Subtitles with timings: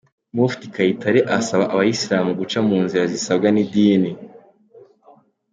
[0.37, 4.11] Mufti Kayitare asaba Abayisilamu guca mu nzira zisabwa n’idini….